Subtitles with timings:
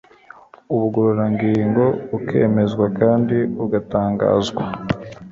[0.73, 1.83] ubugororangingo
[2.17, 4.63] akemezwa kandi agatangazwa